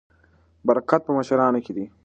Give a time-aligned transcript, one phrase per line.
[0.67, 1.85] برکت په مشرانو کې دی.